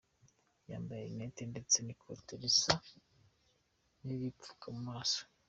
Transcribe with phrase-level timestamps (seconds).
[0.71, 2.73] Yambaye Lunette ndetse n’ikote risa
[4.05, 5.21] niripfuka mu maso.